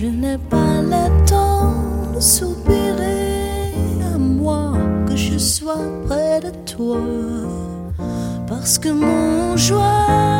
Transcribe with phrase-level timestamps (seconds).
[0.00, 1.74] Je n'ai pas le temps
[2.14, 3.72] de soupirer
[4.14, 4.74] à moi
[5.08, 7.00] que je sois près de toi.
[8.46, 10.37] Parce que mon joie,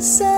[0.00, 0.29] say